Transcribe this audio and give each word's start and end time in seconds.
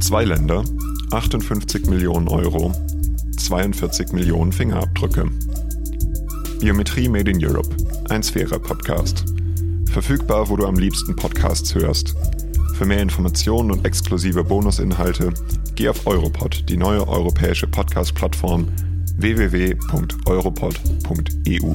Zwei 0.00 0.24
Länder, 0.24 0.64
58 1.10 1.86
Millionen 1.86 2.28
Euro, 2.28 2.72
42 3.36 4.12
Millionen 4.12 4.52
Fingerabdrücke. 4.52 5.28
Biometrie 6.60 7.08
Made 7.08 7.30
in 7.30 7.44
Europe, 7.44 7.68
ein 8.08 8.22
Sphäre-Podcast. 8.22 9.24
Verfügbar, 9.90 10.48
wo 10.48 10.56
du 10.56 10.66
am 10.66 10.76
liebsten 10.76 11.16
Podcasts 11.16 11.74
hörst. 11.74 12.14
Für 12.76 12.86
mehr 12.86 13.00
Informationen 13.00 13.70
und 13.70 13.86
exklusive 13.86 14.44
Bonusinhalte 14.44 15.32
geh 15.74 15.88
auf 15.88 16.06
Europod, 16.06 16.64
die 16.68 16.76
neue 16.76 17.08
europäische 17.08 17.66
Podcast-Plattform 17.66 18.68
www.europod.eu. 19.16 21.74